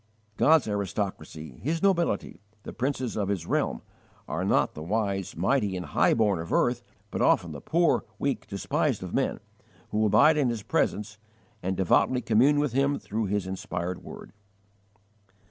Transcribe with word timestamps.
God's 0.35 0.67
aristocracy, 0.67 1.59
His 1.61 1.83
nobility, 1.83 2.39
the 2.63 2.73
princes 2.73 3.15
of 3.15 3.27
His 3.29 3.45
realm, 3.45 3.83
are 4.27 4.43
not 4.43 4.73
the 4.73 4.81
wise, 4.81 5.37
mighty, 5.37 5.77
and 5.77 5.85
high 5.85 6.15
born 6.15 6.39
of 6.39 6.51
earth, 6.51 6.81
but 7.11 7.21
often 7.21 7.51
the 7.51 7.61
poor, 7.61 8.03
weak, 8.17 8.47
despised 8.47 9.03
of 9.03 9.13
men, 9.13 9.39
who 9.91 10.03
abide 10.03 10.37
in 10.37 10.49
His 10.49 10.63
presence 10.63 11.19
and 11.61 11.77
devoutly 11.77 12.21
commune 12.21 12.57
with 12.59 12.73
Him 12.73 12.97
through 12.97 13.25
His 13.27 13.45
inspired 13.45 14.03
word. 14.03 14.33